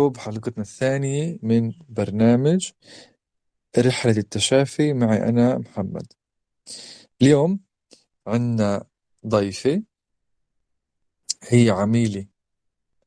بكم 0.00 0.08
بحلقتنا 0.08 0.62
الثانية 0.62 1.38
من 1.42 1.72
برنامج 1.88 2.70
رحلة 3.78 4.16
التشافي 4.16 4.92
معي 4.92 5.28
أنا 5.28 5.58
محمد. 5.58 6.12
اليوم 7.22 7.60
عنا 8.26 8.84
ضيفة 9.26 9.82
هي 11.42 11.70
عميلة 11.70 12.26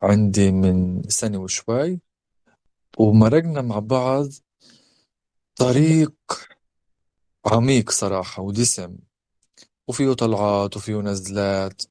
عندي 0.01 0.51
من 0.51 1.03
سنة 1.09 1.37
وشوي 1.37 1.99
ومرقنا 2.97 3.62
مع 3.62 3.79
بعض 3.79 4.28
طريق 5.55 6.13
عميق 7.46 7.91
صراحة 7.91 8.44
ودسم 8.44 8.97
وفيه 9.87 10.13
طلعات 10.13 10.78
وفيه 10.78 10.96
نزلات. 10.96 11.81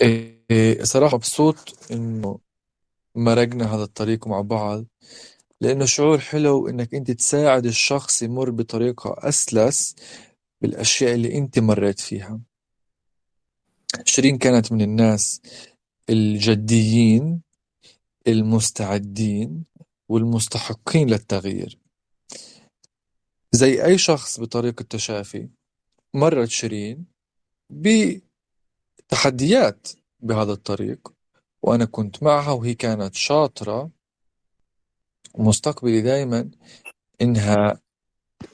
إيه 0.00 0.84
صراحة 0.84 1.16
مبسوط 1.16 1.92
إنه 1.92 2.43
مرقنا 3.14 3.74
هذا 3.74 3.82
الطريق 3.82 4.28
مع 4.28 4.40
بعض 4.40 4.84
لأنه 5.60 5.84
شعور 5.84 6.18
حلو 6.18 6.68
إنك 6.68 6.94
أنت 6.94 7.10
تساعد 7.10 7.66
الشخص 7.66 8.22
يمر 8.22 8.50
بطريقة 8.50 9.16
أسلس 9.18 9.96
بالأشياء 10.60 11.14
اللي 11.14 11.38
أنت 11.38 11.58
مريت 11.58 12.00
فيها. 12.00 12.40
شيرين 14.04 14.38
كانت 14.38 14.72
من 14.72 14.82
الناس 14.82 15.40
الجديين 16.10 17.42
المستعدين 18.26 19.64
والمستحقين 20.08 21.10
للتغيير. 21.10 21.78
زي 23.52 23.84
أي 23.84 23.98
شخص 23.98 24.40
بطريق 24.40 24.80
التشافي 24.80 25.48
مرت 26.14 26.48
شيرين 26.48 27.04
بتحديات 29.10 29.88
بهذا 30.20 30.52
الطريق. 30.52 31.13
وأنا 31.64 31.84
كنت 31.84 32.22
معها 32.22 32.52
وهي 32.52 32.74
كانت 32.74 33.14
شاطرة 33.14 33.90
ومستقبلي 35.34 36.00
دايما 36.02 36.50
إنها 37.20 37.80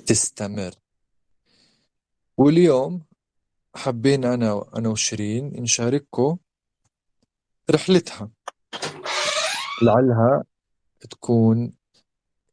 تستمر. 0.06 0.74
واليوم 2.36 3.04
حبينا 3.74 4.34
أنا 4.34 4.64
أنا 4.76 4.88
وشيرين 4.88 5.62
نشارككم 5.62 6.38
رحلتها. 7.70 8.30
لعلها 9.82 10.44
تكون 11.10 11.72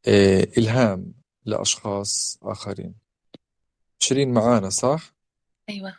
آه، 0.08 0.48
إلهام 0.58 1.14
لأشخاص 1.44 2.38
آخرين. 2.42 2.94
شيرين 3.98 4.32
معانا 4.32 4.70
صح؟ 4.70 5.14
أيوة. 5.68 5.96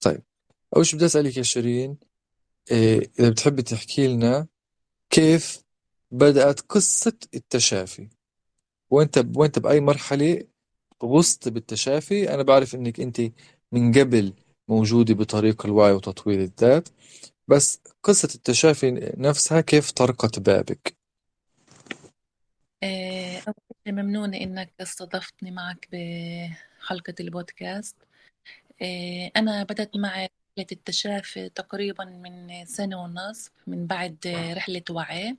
طيب 0.00 0.22
أول 0.76 0.86
شيء 0.86 0.96
بدي 0.96 1.06
أسألك 1.06 1.36
يا 1.36 1.42
شيرين 1.42 1.98
آه، 2.72 3.02
إذا 3.18 3.30
بتحبي 3.30 3.62
تحكي 3.62 4.06
لنا 4.08 4.46
كيف 5.10 5.62
بدأت 6.10 6.60
قصة 6.60 7.18
التشافي؟ 7.34 8.08
وأنت 8.90 9.26
وأنت 9.36 9.58
بأي 9.58 9.80
مرحلة 9.80 10.44
غصت 11.04 11.48
بالتشافي؟ 11.48 12.34
أنا 12.34 12.42
بعرف 12.42 12.74
إنك 12.74 13.00
أنت 13.00 13.20
من 13.72 13.92
قبل 13.92 14.32
موجودة 14.68 15.14
بطريق 15.14 15.66
الوعي 15.66 15.92
وتطوير 15.92 16.40
الذات 16.40 16.88
بس 17.48 17.80
قصة 18.02 18.28
التشافي 18.34 19.12
نفسها 19.16 19.60
كيف 19.60 19.90
طرقت 19.90 20.38
بابك؟ 20.38 20.96
شيء 23.86 23.94
ممنونة 23.94 24.36
إنك 24.36 24.72
استضفتني 24.80 25.50
معك 25.50 25.88
بحلقة 25.92 27.14
البودكاست. 27.20 27.96
آه، 28.82 29.30
أنا 29.36 29.62
بدأت 29.62 29.96
معي 29.96 30.28
رحلة 30.58 30.66
التشافي 30.72 31.48
تقريبا 31.48 32.04
من 32.04 32.64
سنة 32.64 33.02
ونصف 33.02 33.50
من 33.66 33.86
بعد 33.86 34.16
رحلة 34.56 34.82
وعي 34.90 35.36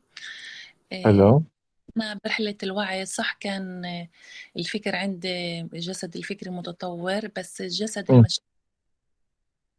آه، 0.94 1.04
حلو 1.04 1.44
أنا 1.98 2.20
برحلة 2.24 2.56
الوعي 2.64 3.06
صح 3.06 3.34
كان 3.40 3.86
الفكر 4.58 4.96
عندي 4.96 5.62
جسد 5.64 6.16
الفكري 6.16 6.50
متطور 6.50 7.28
بس 7.38 7.62
الجسد. 7.62 8.12
المش... 8.12 8.40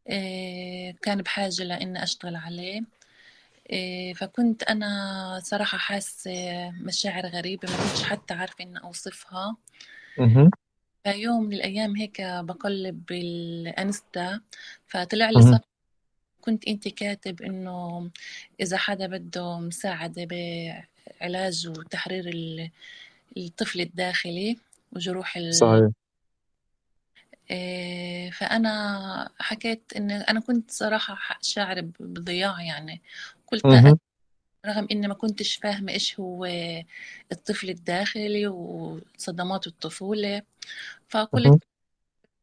آه، 0.07 0.93
كان 1.01 1.21
بحاجة 1.21 1.63
لإني 1.63 2.03
أشتغل 2.03 2.35
عليه 2.35 2.81
آه، 3.71 4.13
فكنت 4.13 4.63
أنا 4.63 5.39
صراحة 5.43 5.77
حاسة 5.77 6.31
مشاعر 6.69 7.25
غريبة 7.27 7.69
ما 7.71 7.77
كنتش 7.77 8.03
حتى 8.03 8.33
عارفة 8.33 8.63
إني 8.63 8.79
أوصفها 8.83 9.57
مهم. 10.19 10.49
فيوم 11.03 11.43
من 11.43 11.53
الأيام 11.53 11.95
هيك 11.95 12.21
بقلب 12.21 13.05
بالأنستا 13.05 14.41
فطلع 14.87 15.29
لي 15.29 15.41
مهم. 15.41 15.53
صف 15.53 15.61
كنت 16.41 16.67
أنت 16.67 16.87
كاتب 16.87 17.41
إنه 17.41 18.09
إذا 18.61 18.77
حدا 18.77 19.07
بده 19.07 19.59
مساعدة 19.59 20.25
بعلاج 20.25 21.67
وتحرير 21.67 22.27
ال- 22.27 22.71
الطفل 23.37 23.81
الداخلي 23.81 24.57
وجروح 24.91 25.37
ال... 25.37 25.53
صحيح 25.53 25.89
آه، 27.51 28.29
فأنا 28.29 29.29
حكيت 29.39 29.93
إن 29.95 30.11
أنا 30.11 30.39
كنت 30.39 30.71
صراحة 30.71 31.15
ح- 31.15 31.39
شاعرة 31.41 31.81
بضياع 31.99 32.61
يعني 32.61 33.01
قلت 33.47 33.65
مهم. 33.65 33.99
رغم 34.67 34.87
إني 34.91 35.07
ما 35.07 35.13
كنتش 35.13 35.55
فاهمة 35.55 35.91
إيش 35.91 36.19
هو 36.19 36.45
الطفل 37.31 37.69
الداخلي 37.69 38.47
وصدمات 38.47 39.67
الطفولة. 39.67 40.41
فقلت 41.09 41.63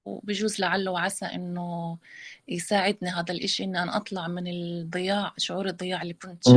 وبجوز 0.05 0.61
لعله 0.61 0.91
وعسى 0.91 1.27
إنه 1.27 1.99
يساعدني 2.49 3.11
هذا 3.11 3.33
الإشي 3.33 3.65
إني 3.65 3.83
أنا 3.83 3.97
أطلع 3.97 4.29
من 4.29 4.47
الضياع 4.47 5.33
شعور 5.39 5.67
الضياع 5.69 6.03
اللي 6.03 6.15
كنت. 6.15 6.49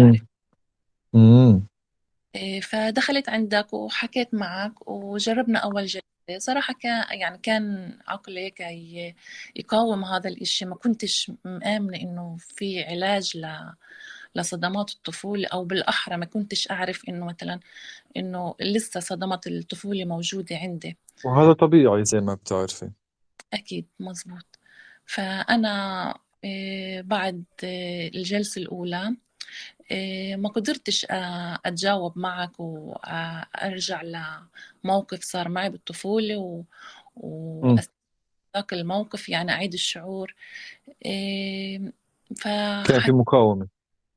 مم. 1.14 1.68
إيه، 2.36 2.62
فدخلت 2.62 3.30
عندك 3.30 3.74
وحكيت 3.74 4.34
معك 4.34 4.88
وجربنا 4.88 5.60
أول 5.60 5.86
جلسة 5.86 6.04
صراحة 6.38 6.74
كان 6.80 7.20
يعني 7.20 7.38
كان 7.38 7.94
عقلي 8.08 8.40
هيك 8.46 8.60
يقاوم 9.56 10.06
هذا 10.06 10.30
الإشي 10.30 10.66
ما 10.66 10.76
كنتش 10.76 11.32
مآمنة 11.46 11.98
إنه 11.98 12.38
في 12.40 12.84
علاج 12.84 13.38
ل 13.38 13.72
لصدمات 14.38 14.92
الطفولة 14.92 15.48
أو 15.48 15.66
بالأحرى 15.66 16.18
ما 16.18 16.26
كنتش 16.26 16.72
أعرف 16.72 17.10
إنه 17.10 17.26
مثلا 17.26 17.60
إنه 18.18 18.56
لسه 18.62 19.00
صدمات 19.00 19.48
الطفولة 19.48 20.06
موجودة 20.06 20.58
عندي. 20.58 20.98
وهذا 21.26 21.54
طبيعي 21.54 22.06
زي 22.06 22.20
ما 22.20 22.34
بتعرفي. 22.34 22.90
أكيد 23.54 23.86
مزبوط. 24.00 24.60
فأنا 25.06 26.14
إيه، 26.44 27.02
بعد 27.02 27.44
إيه، 27.64 28.08
الجلسة 28.16 28.62
الأولى 28.62 29.16
إيه، 29.92 30.36
ما 30.36 30.50
قدرتش 30.50 31.06
آه، 31.10 31.60
أتجاوب 31.66 32.18
معك 32.18 32.60
وأرجع 32.60 34.02
لموقف 34.84 35.24
صار 35.24 35.50
معي 35.50 35.70
بالطفولة 35.70 36.38
و... 36.38 36.64
وأستذاك 37.16 38.74
الموقف 38.74 39.30
يعني 39.30 39.52
أعيد 39.52 39.74
الشعور. 39.74 40.36
إيه، 41.06 41.94
كان 42.86 43.00
في 43.02 43.12
مقاومة. 43.12 43.68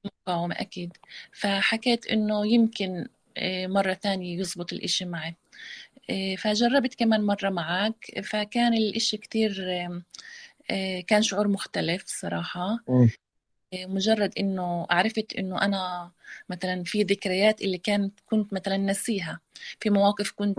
مقاومة 0.05 0.55
أكيد. 0.59 0.97
فحكيت 1.33 2.07
إنه 2.07 2.47
يمكن 2.47 3.09
إيه، 3.37 3.67
مرة 3.67 3.93
تانية 3.93 4.39
يزبط 4.39 4.73
الإشي 4.73 5.05
معي. 5.05 5.37
إيه، 6.11 6.37
فجربت 6.37 6.95
كمان 6.95 7.23
مرة 7.23 7.51
معك. 7.51 8.21
فكان 8.25 8.75
الإشي 8.75 9.17
كتير 9.17 9.67
إيه، 10.71 11.07
كان 11.07 11.23
شعور 11.23 11.49
مختلف 11.49 12.05
صراحة. 12.07 12.79
مجرد 13.75 14.33
إنه 14.39 14.87
عرفت 14.91 15.37
إنه 15.39 15.63
أنا 15.63 16.11
مثلا 16.49 16.85
في 16.85 17.03
ذكريات 17.03 17.63
اللي 17.63 17.79
كانت 17.79 18.21
كنت 18.27 18.53
مثلا 18.53 18.77
نسيها. 18.77 19.41
في 19.81 19.91
مواقف 19.91 20.33
كنت 20.33 20.59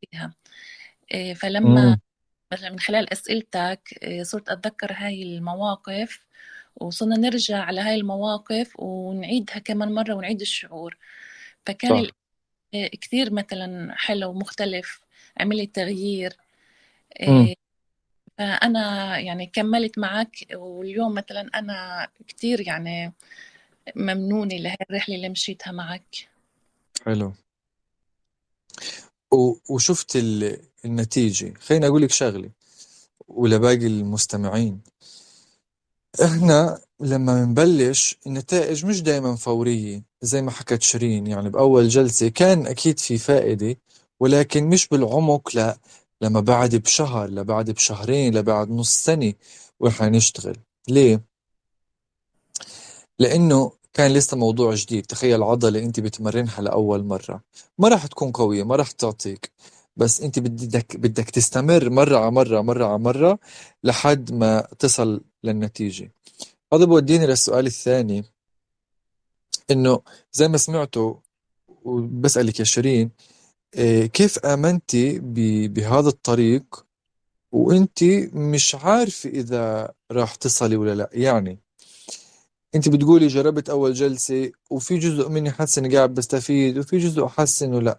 فيها 0.00 0.34
فلما. 1.34 1.98
مثلا 2.52 2.70
من 2.70 2.80
خلال 2.80 3.12
أسئلتك 3.12 3.98
إيه، 4.02 4.22
صرت 4.22 4.48
أتذكر 4.48 4.92
هاي 4.92 5.22
المواقف. 5.22 6.26
وصرنا 6.76 7.16
نرجع 7.16 7.58
على 7.58 7.80
هاي 7.80 7.94
المواقف 7.94 8.80
ونعيدها 8.80 9.58
كمان 9.58 9.92
مرة 9.92 10.14
ونعيد 10.14 10.40
الشعور. 10.40 10.96
فكان 11.66 12.04
صح. 12.04 12.10
إيه، 12.74 12.90
كثير 12.90 13.32
مثلا 13.32 13.94
حلو 13.96 14.32
مختلف 14.32 15.00
عمل 15.40 15.56
لي 15.56 15.66
تغيير 15.66 16.36
مم. 17.22 17.46
إيه، 17.46 17.54
فأنا 18.38 19.18
يعني 19.18 19.46
كملت 19.46 19.98
معك 19.98 20.36
واليوم 20.52 21.14
مثلا 21.14 21.50
أنا 21.54 22.08
كثير 22.28 22.60
يعني 22.60 23.12
ممنونة 23.96 24.56
لهي 24.56 24.76
الرحلة 24.90 25.14
اللي 25.14 25.28
مشيتها 25.28 25.72
معك. 25.72 26.28
حلو. 27.04 27.32
وشفت 29.68 30.16
ال... 30.16 30.60
النتيجة. 30.84 31.54
خليني 31.54 31.86
أقول 31.86 32.02
لك 32.02 32.10
شغلة. 32.10 32.50
ولباقي 33.28 33.86
المستمعين. 33.86 34.80
إحنا 36.24 36.80
لما 37.00 37.44
بنبلش 37.44 38.18
النتائج 38.26 38.86
مش 38.86 39.02
دايما 39.02 39.36
فورية 39.36 40.02
زي 40.22 40.42
ما 40.42 40.50
حكت 40.50 40.82
شيرين. 40.82 41.26
يعني 41.26 41.50
بأول 41.50 41.88
جلسة 41.88 42.28
كان 42.28 42.66
أكيد 42.66 42.98
في 42.98 43.18
فائدة 43.18 43.76
ولكن 44.20 44.64
مش 44.64 44.88
بالعمق 44.88 45.50
لا 45.54 45.78
لما 46.22 46.40
بعد 46.40 46.76
بشهر 46.76 47.30
لبعد 47.30 47.70
بشهرين 47.70 48.34
لبعد 48.38 48.70
نص 48.70 48.90
سنة 48.96 49.32
وإحنا 49.80 50.08
نشتغل. 50.08 50.56
ليه؟ 50.88 51.22
لأنه 53.18 53.72
كان 53.92 54.12
لسه 54.12 54.36
موضوع 54.36 54.74
جديد. 54.74 55.06
تخيل 55.06 55.42
عضلة 55.42 55.78
أنت 55.78 56.00
بتمرنها 56.00 56.60
لأول 56.60 57.04
مرة. 57.04 57.42
ما 57.78 57.88
راح 57.88 58.06
تكون 58.06 58.32
قوية 58.32 58.62
ما 58.62 58.76
راح 58.76 58.90
تعطيك. 58.90 59.52
بس 59.96 60.20
أنت 60.20 60.38
بدك 60.38 60.96
بدك 60.96 61.30
تستمر 61.30 61.90
مرة 61.90 62.18
على 62.18 62.30
مرة 62.30 62.60
مرة 62.60 62.84
على 62.84 62.98
مرة 62.98 63.38
لحد 63.84 64.32
ما 64.32 64.68
تصل 64.78 65.20
للنتيجة. 65.44 66.12
هذا 66.72 66.84
بوديني 66.84 67.26
للسؤال 67.26 67.66
الثاني. 67.66 68.24
إنه 69.70 70.00
زي 70.32 70.48
ما 70.48 70.56
سمعتوا 70.58 71.14
وبسألك 71.84 72.60
يا 72.60 72.64
شيرين 72.64 73.10
إيه، 73.74 74.06
كيف 74.06 74.38
آمنتي 74.38 75.18
بهذا 75.68 76.08
الطريق؟ 76.08 76.86
وانت 77.52 78.04
مش 78.32 78.74
عارفة 78.74 79.30
إذا 79.30 79.92
راح 80.12 80.34
تصلي 80.34 80.76
ولا 80.76 80.94
لا. 80.94 81.10
يعني 81.12 81.58
انت 82.74 82.88
بتقولي 82.88 83.26
جربت 83.26 83.70
أول 83.70 83.92
جلسة 83.94 84.52
وفي 84.70 84.98
جزء 84.98 85.28
مني 85.28 85.50
حاسس 85.50 85.78
إني 85.78 85.96
قاعد 85.96 86.14
بستفيد 86.14 86.78
وفي 86.78 86.98
جزء 86.98 87.26
حاسس 87.26 87.62
إنه 87.62 87.80
لا. 87.80 87.98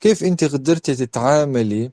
كيف 0.00 0.24
انت 0.24 0.44
قدرتي 0.44 0.94
تتعاملي 0.94 1.92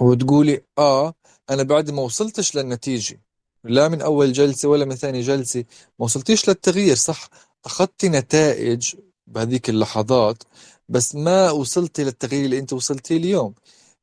وتقولي 0.00 0.62
آه 0.78 1.14
أنا 1.50 1.62
بعد 1.62 1.90
ما 1.90 2.02
وصلتش 2.02 2.56
للنتيجة 2.56 3.20
لا 3.64 3.88
من 3.88 4.02
أول 4.02 4.32
جلسة 4.32 4.68
ولا 4.68 4.84
من 4.84 4.94
ثاني 4.94 5.20
جلسة 5.20 5.64
ما 5.98 6.04
وصلتيش 6.04 6.48
للتغيير 6.48 6.96
صح؟ 6.96 7.28
أخذتي 7.64 8.08
نتائج 8.08 8.94
بهذيك 9.26 9.70
اللحظات 9.70 10.42
بس 10.88 11.14
ما 11.14 11.50
وصلتي 11.50 12.04
للتغيير 12.04 12.44
اللي 12.44 12.58
أنت 12.58 12.72
وصلتيه 12.72 13.16
اليوم. 13.16 13.54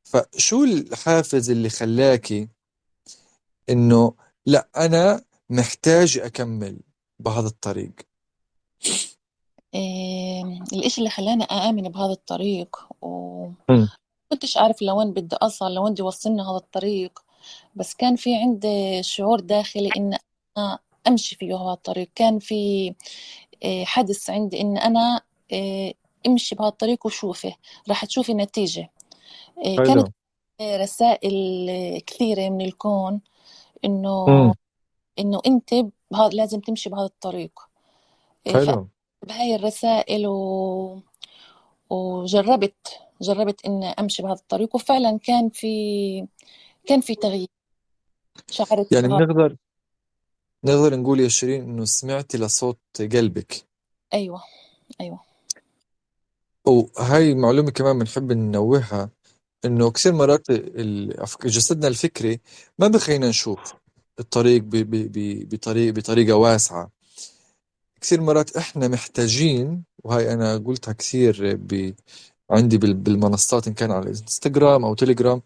فشو 0.03 0.63
الحافز 0.63 1.49
اللي 1.49 1.69
خلاكي 1.69 2.47
إنه 3.69 4.13
لا 4.45 4.67
أنا 4.77 5.23
محتاج 5.49 6.17
أكمل 6.17 6.79
بهذا 7.19 7.47
الطريق؟ 7.47 7.93
الإشي 10.73 10.97
اللي 10.97 11.09
خلاني 11.09 11.43
آمن 11.43 11.81
بهذا 11.81 12.11
الطريق 12.11 12.87
وكنتش 13.01 14.57
عارف 14.57 14.81
لوين 14.81 15.13
بدي 15.13 15.35
أصل 15.35 15.73
لوين 15.73 15.91
بدي 15.93 16.01
يوصلني 16.01 16.41
هذا 16.41 16.57
الطريق. 16.57 17.19
بس 17.75 17.93
كان 17.95 18.15
في 18.15 18.35
عندي 18.35 19.03
شعور 19.03 19.39
داخلي 19.39 19.89
إن 19.97 20.17
أنا 20.57 20.79
أمشي 21.07 21.35
فيه 21.35 21.55
هذا 21.55 21.73
الطريق. 21.73 22.09
كان 22.15 22.39
في 22.39 22.93
إيه 23.63 23.85
حدث 23.85 24.29
عندي 24.29 24.61
إن 24.61 24.77
أنا 24.77 25.21
إيه 25.51 25.93
أمشي 26.27 26.55
بهذا 26.55 26.69
الطريق 26.69 27.05
وشوفي 27.05 27.53
راح 27.89 28.05
تشوفي 28.05 28.33
نتيجة 28.33 28.89
إيه 29.65 29.77
كانت 29.77 30.07
رسائل 30.61 32.01
كثيرة 32.07 32.49
من 32.49 32.61
الكون 32.61 33.21
إنه 33.85 34.53
إنه 35.19 35.41
أنت 35.47 35.75
لازم 36.31 36.59
تمشي 36.59 36.89
بهذا 36.89 37.05
الطريق. 37.05 37.59
إيه 38.47 38.53
حلو. 38.53 38.87
بهاي 39.27 39.55
الرسائل 39.55 40.27
و... 40.27 41.01
وجربت 41.89 42.99
جربت 43.21 43.65
إن 43.65 43.83
أمشي 43.83 44.23
بهذا 44.23 44.39
الطريق 44.39 44.75
وفعلا 44.75 45.19
كان 45.23 45.49
في 45.49 46.27
كان 46.85 47.01
في 47.01 47.15
تغيير. 47.15 47.47
شعرت 48.51 48.91
يعني 48.91 49.07
بنقدر 49.07 49.55
نقدر 50.63 50.95
نقول 50.95 51.19
يا 51.19 51.27
شيرين 51.27 51.61
إنه 51.61 51.85
سمعتي 51.85 52.37
لصوت 52.37 52.79
قلبك. 52.99 53.65
أيوة 54.13 54.43
أيوة. 55.01 55.19
وهاي 56.65 57.35
معلومة 57.35 57.71
كمان 57.71 57.99
بنحب 57.99 58.31
ننوهها 58.31 59.09
إنه 59.65 59.91
كثير 59.91 60.13
مرات 60.13 60.51
جسدنا 61.45 61.87
الفكري 61.87 62.39
ما 62.79 62.87
بخلينا 62.87 63.29
نشوف 63.29 63.73
الطريق 64.19 64.63
بطريق 64.65 65.93
بطريقة 65.93 66.35
واسعة. 66.35 66.98
كثير 68.01 68.21
مرات 68.21 68.57
إحنا 68.57 68.87
محتاجين 68.87 69.83
وهي 70.03 70.33
أنا 70.33 70.57
قلتها 70.57 70.91
كثير 70.93 71.55
ب... 71.55 71.93
عندي 72.51 72.77
بالمنصات 72.77 73.67
إن 73.67 73.73
كان 73.73 73.91
على 73.91 74.03
الانستغرام 74.03 74.85
أو 74.85 74.93
تليجرام 74.93 75.41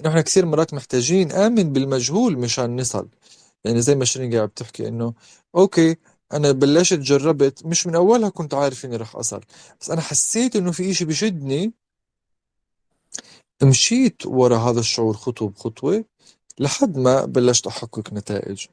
إنه 0.00 0.08
إحنا 0.10 0.20
كثير 0.20 0.46
مرات 0.46 0.74
محتاجين 0.74 1.32
آمن 1.32 1.72
بالمجهول 1.72 2.38
مشان 2.38 2.80
نصل. 2.80 3.08
يعني 3.64 3.82
زي 3.82 3.94
ما 3.94 4.04
شيرين 4.04 4.34
قاعد 4.34 4.48
بتحكي 4.48 4.88
إنه 4.88 5.14
أوكي 5.56 5.96
أنا 6.32 6.52
بلشت 6.52 6.98
جربت 6.98 7.66
مش 7.66 7.86
من 7.86 7.94
أولها 7.94 8.28
كنت 8.28 8.54
عارف 8.54 8.84
إني 8.84 8.96
رح 8.96 9.16
أصل 9.16 9.40
بس 9.80 9.90
أنا 9.90 10.00
حسيت 10.00 10.56
إنه 10.56 10.72
في 10.72 10.90
إشي 10.90 11.04
بشدني 11.04 11.72
مشيت 13.62 14.26
ورا 14.26 14.56
هذا 14.58 14.80
الشعور 14.80 15.14
خطوة 15.16 15.48
بخطوة 15.48 16.04
لحد 16.58 16.98
ما 16.98 17.24
بلشت 17.24 17.66
أحقق 17.66 18.12
نتائج. 18.12 18.66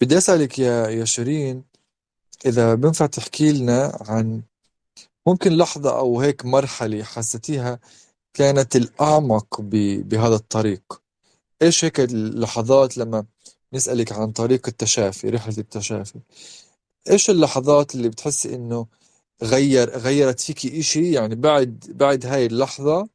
بدي 0.00 0.18
أسألك 0.18 0.58
يا 0.58 0.88
يا 0.88 1.04
شيرين 1.04 1.64
إذا 2.46 2.74
بنفع 2.74 3.06
تحكي 3.06 3.52
لنا 3.52 3.98
عن 4.08 4.42
ممكن 5.26 5.52
لحظة 5.52 5.98
أو 5.98 6.20
هيك 6.20 6.44
مرحلة 6.46 7.02
حسيتيها 7.02 7.80
كانت 8.34 8.76
الأعمق 8.76 9.60
بهذا 9.60 10.34
الطريق؟ 10.34 11.02
إيش 11.62 11.84
هيك 11.84 12.00
اللحظات 12.00 12.98
لما 12.98 13.24
نسألك 13.72 14.12
عن 14.12 14.32
طريق 14.32 14.68
التشافي 14.68 15.28
رحلة 15.30 15.54
التشافي؟ 15.58 16.20
إيش 17.10 17.30
اللحظات 17.30 17.94
اللي 17.94 18.08
بتحسي 18.08 18.54
إنه 18.54 18.86
غير 19.42 19.90
غيرت 19.98 20.40
فيكي 20.40 20.80
إشي؟ 20.80 21.12
يعني 21.12 21.34
بعد 21.34 21.84
بعد 21.88 22.26
هاي 22.26 22.46
اللحظة 22.46 23.08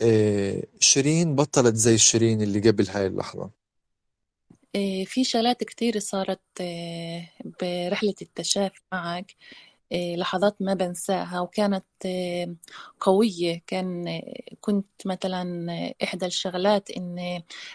إيه 0.00 0.64
شيرين 0.80 1.34
بطلت 1.36 1.74
زي 1.76 1.98
شيرين 1.98 2.42
اللي 2.42 2.70
قبل 2.70 2.88
هاي 2.88 3.06
اللحظة. 3.06 3.50
في 5.06 5.24
شغلات 5.24 5.64
كتير 5.64 5.98
صارت 5.98 6.40
آه، 6.60 7.28
برحلة 7.62 8.14
التشافي 8.22 8.80
معك 8.92 9.36
آه، 9.92 10.16
لحظات 10.16 10.56
ما 10.62 10.74
بنساها 10.74 11.40
وكانت 11.40 11.84
قوية. 13.00 13.62
كان 13.66 14.20
كنت 14.60 15.06
مثلا 15.06 15.94
إحدى 16.02 16.26
الشغلات 16.26 16.90
إن 16.90 17.18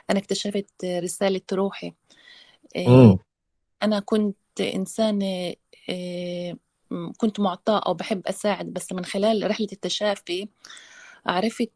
أنا 0.09 0.19
اكتشفت 0.19 0.85
رسالة 0.85 1.41
روحي. 1.53 1.93
أنا 3.83 3.99
كنت 3.99 4.37
إنسانة 4.61 5.55
كنت 7.17 7.39
معطاء 7.39 7.87
أو 7.87 7.93
بحب 7.93 8.27
أساعد 8.27 8.65
بس 8.65 8.93
من 8.93 9.05
خلال 9.05 9.49
رحلة 9.49 9.67
التشافي 9.73 10.47
عرفت 11.25 11.71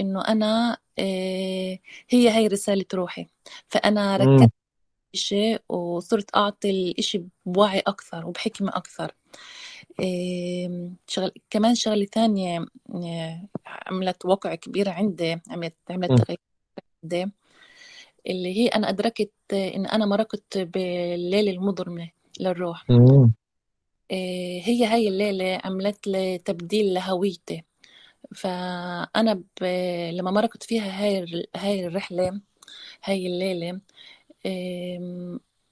إنه 0.00 0.24
أنا 0.28 0.78
هي 0.98 2.30
هي 2.30 2.46
رسالة 2.46 2.84
روحي. 2.94 3.26
فأنا 3.68 4.16
ركزت 4.16 4.52
شيء 5.14 5.62
وصرت 5.68 6.36
أعطي 6.36 6.70
الإشي 6.70 7.22
بوعي 7.46 7.78
أكثر 7.80 8.26
وبحكمة 8.26 8.76
أكثر. 8.76 9.14
شغل 11.08 11.32
كمان 11.50 11.74
شغلة 11.74 12.04
ثانية 12.04 12.66
عملت 13.66 14.24
وقع 14.26 14.54
كبير 14.54 14.88
عندي 14.88 15.40
عملت 15.50 15.74
عملت 15.90 16.22
تغيير 16.22 16.38
عندي 17.04 17.32
اللي 18.26 18.56
هي 18.58 18.68
أنا 18.68 18.88
أدركت 18.88 19.32
إن 19.52 19.86
أنا 19.86 20.06
مرقت 20.06 20.58
بالليلة 20.58 21.50
المظلمة 21.50 22.10
للروح. 22.40 22.86
هي 24.64 24.84
هاي 24.84 25.08
الليلة 25.08 25.60
عملت 25.64 26.06
لي 26.06 26.38
تبديل 26.38 26.94
لهويتي. 26.94 27.64
فأنا 28.36 29.34
ب... 29.60 29.64
لما 30.12 30.30
مرقت 30.30 30.62
فيها 30.62 31.02
هاي 31.04 31.46
هاي 31.56 31.86
الرحلة 31.86 32.40
هاي 33.04 33.26
الليلة 33.26 33.80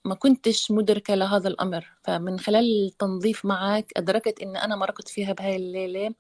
ما 0.05 0.15
كنتش 0.15 0.71
مدركة 0.71 1.15
لهذا 1.15 1.49
الأمر. 1.49 1.87
فمن 2.05 2.39
خلال 2.41 2.87
التنظيف 2.87 3.45
معك 3.47 3.93
أدركت 3.97 4.41
إن 4.43 4.57
أنا 4.57 4.77
مرقت 4.77 5.09
فيها 5.09 5.33
بهاي 5.33 5.57
الليلة. 5.57 6.15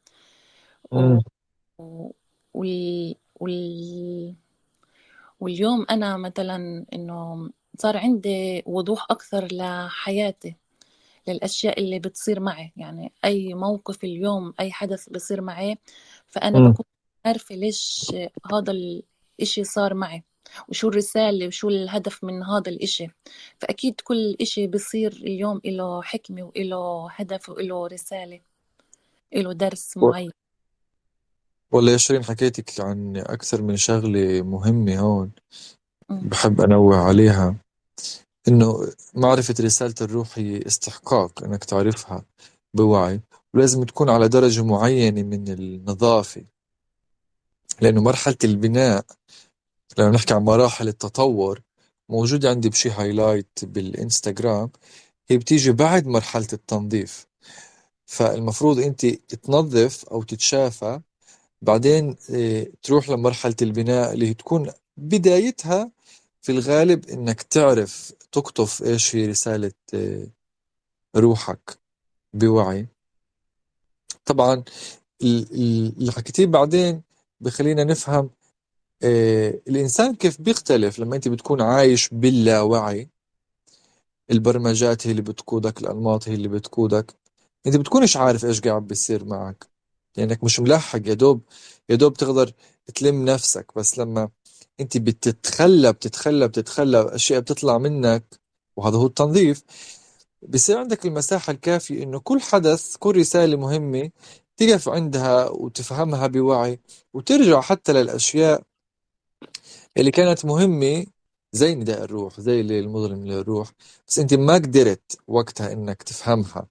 و... 1.78 2.10
وال... 2.54 3.14
وال... 3.40 4.34
واليوم 5.40 5.86
أنا 5.90 6.16
مثلا 6.16 6.86
إنه 6.92 7.50
صار 7.78 7.96
عندي 7.96 8.62
وضوح 8.66 9.06
أكثر 9.10 9.48
لحياتي. 9.52 10.56
للأشياء 11.28 11.80
اللي 11.80 11.98
بتصير 11.98 12.40
معي. 12.40 12.72
يعني 12.76 13.12
أي 13.24 13.54
موقف 13.54 14.04
اليوم 14.04 14.54
أي 14.60 14.72
حدث 14.72 15.08
بصير 15.08 15.40
معي 15.40 15.78
فأنا 16.28 16.58
م. 16.58 16.70
بكون 16.72 16.84
عارفة 17.24 17.54
ليش 17.54 18.12
هذا 18.52 18.72
الإشي 18.72 19.64
صار 19.64 19.94
معي 19.94 20.22
وشو 20.68 20.88
الرسالة 20.88 21.46
وشو 21.46 21.68
الهدف 21.68 22.24
من 22.24 22.42
هذا 22.42 22.70
الإشي. 22.70 23.06
فأكيد 23.58 24.00
كل 24.04 24.36
إشي 24.40 24.66
بصير 24.66 25.12
اليوم 25.12 25.60
له 25.64 26.02
حكمة 26.02 26.52
وله 26.56 27.10
هدف 27.10 27.48
وله 27.48 27.86
رسالة 27.86 28.40
له 29.34 29.52
درس 29.52 29.96
معين. 29.96 30.30
والله 31.72 31.92
يا 31.92 31.96
شيرين 31.96 32.24
حكيتك 32.24 32.80
عن 32.80 33.16
أكثر 33.16 33.62
من 33.62 33.76
شغلة 33.76 34.42
مهمة 34.42 34.98
هون 34.98 35.30
بحب 36.10 36.60
أنوه 36.60 36.96
عليها. 36.96 37.56
إنه 38.50 38.92
معرفة 39.14 39.54
رسالة 39.60 39.94
الروح 40.00 40.38
هي 40.38 40.66
استحقاق 40.66 41.44
إنك 41.44 41.64
تعرفها 41.64 42.24
بوعي 42.74 43.20
ولازم 43.54 43.84
تكون 43.84 44.10
على 44.10 44.28
درجة 44.28 44.64
معينة 44.64 45.22
من 45.22 45.48
النظافة. 45.48 46.44
لأنه 47.80 48.02
مرحلة 48.02 48.36
البناء 48.44 49.04
لما 49.98 50.10
نحكي 50.10 50.34
عن 50.34 50.42
مراحل 50.42 50.88
التطور 50.88 51.60
موجودة 52.08 52.50
عندي 52.50 52.68
بشي 52.68 52.90
هايلايت 52.90 53.58
بالإنستغرام 53.62 54.70
هي 55.28 55.38
بتيجي 55.38 55.72
بعد 55.72 56.06
مرحلة 56.06 56.48
التنظيف. 56.52 57.26
فالمفروض 58.06 58.78
أنت 58.78 59.06
تنظف 59.06 60.04
أو 60.04 60.22
تتشافى 60.22 61.00
بعدين 61.62 62.16
آه، 62.30 62.66
تروح 62.82 63.10
لمرحلة 63.10 63.54
البناء 63.62 64.12
اللي 64.12 64.34
تكون 64.34 64.72
بدايتها 64.96 65.90
في 66.42 66.52
الغالب 66.52 67.10
إنك 67.10 67.42
تعرف 67.42 68.12
تقطف 68.32 68.82
إيش 68.82 69.16
هي 69.16 69.26
رسالة 69.26 69.72
آه، 69.94 70.26
روحك 71.16 71.78
بوعي؟ 72.34 72.88
طبعا 74.24 74.64
اللي 75.22 76.12
حكيتيه 76.12 76.46
بعدين 76.46 77.02
بخلينا 77.40 77.84
نفهم 77.84 78.30
آه، 79.02 79.60
الإنسان 79.68 80.14
كيف 80.14 80.40
بيختلف 80.40 80.98
لما 80.98 81.16
أنت 81.16 81.28
بتكون 81.28 81.62
عايش 81.62 82.08
باللاوعي؟ 82.12 83.08
البرمجات 84.30 85.06
هي 85.06 85.10
اللي 85.10 85.22
بتقودك 85.22 85.80
الأنماط 85.80 86.28
هي 86.28 86.34
اللي 86.34 86.48
بتقودك. 86.48 87.14
أنت 87.66 87.76
بتكونش 87.76 88.16
عارف 88.16 88.44
إيش 88.44 88.60
قاعد 88.60 88.82
بيصير 88.86 89.24
معك. 89.24 89.66
يعني 90.16 90.38
مش 90.42 90.60
ملحق 90.60 91.00
يا 91.08 91.14
دوب 91.14 91.42
يا 91.88 91.94
دوب 91.96 92.14
تقدر 92.14 92.52
تلم 92.94 93.24
نفسك. 93.24 93.72
بس 93.76 93.98
لما 93.98 94.30
أنت 94.80 94.96
بتتخلى 94.96 95.92
بتتخلى 95.92 96.48
بتتخلى 96.48 97.14
أشياء 97.14 97.40
بتطلع 97.40 97.78
منك 97.78 98.24
وهذا 98.76 98.96
هو 98.96 99.06
التنظيف. 99.06 99.62
بصير 100.48 100.78
عندك 100.78 101.06
المساحة 101.06 101.50
الكافية 101.50 102.02
إنه 102.02 102.18
كل 102.20 102.40
حدث 102.40 102.96
كل 102.96 103.16
رسالة 103.16 103.56
مهمة 103.56 104.10
تقف 104.56 104.88
عندها 104.88 105.48
وتفهمها 105.48 106.26
بوعي 106.26 106.80
وترجع 107.14 107.60
حتى 107.60 107.92
للأشياء 107.92 108.62
اللي 109.96 110.10
كانت 110.10 110.44
مهمة 110.44 111.06
زي 111.52 111.74
نداء 111.74 112.04
الروح 112.04 112.40
زي 112.40 112.60
الليل 112.60 112.84
المظلم 112.84 113.26
للروح. 113.26 113.72
بس 114.08 114.18
انت 114.18 114.34
ما 114.34 114.54
قدرت 114.54 115.18
وقتها 115.28 115.72
إنك 115.72 116.02
تفهمها. 116.02 116.68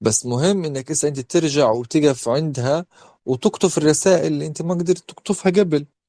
بس 0.00 0.26
مهم 0.26 0.64
إنك 0.64 1.04
أنت 1.04 1.20
ترجع 1.20 1.70
وتقف 1.70 2.28
عندها 2.28 2.86
وتقطف 3.26 3.78
الرسائل 3.78 4.26
اللي 4.32 4.46
أنت 4.46 4.62
ما 4.62 4.74
قدرت 4.74 4.98
تقطفها 5.10 5.52
قبل. 5.52 5.86